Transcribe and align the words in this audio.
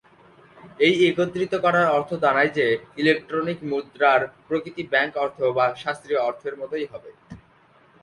এই 0.79 0.95
একত্রিত 1.07 1.53
করার 1.65 1.87
অর্থ 1.97 2.11
দাঁড়ায় 2.23 2.51
যে, 2.57 2.65
ইলেক্ট্রনিক 2.97 3.59
মুদ্রার 3.71 4.21
প্রকৃতি 4.47 4.83
ব্যাংক 4.91 5.13
অর্থ 5.17 5.39
বা 5.57 5.65
শাস্ত্রীয় 5.83 6.21
অর্থের 6.21 6.53
মতই 6.61 6.85
হবে। 6.91 7.09